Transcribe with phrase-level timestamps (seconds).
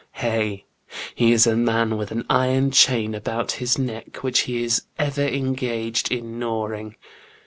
[0.13, 0.65] Hey,
[1.13, 5.21] he is a man with an iron chain about his neck, which he is ever
[5.21, 6.95] engaged in gnawing.